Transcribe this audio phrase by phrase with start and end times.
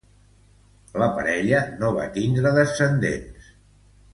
[1.01, 3.53] La parella no va tindre descendents.